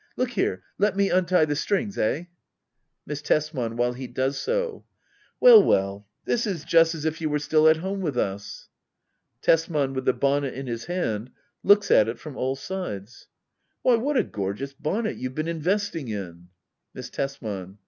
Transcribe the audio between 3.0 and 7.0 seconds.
Miss Tesman. [While he does so.'\ Well well— this is just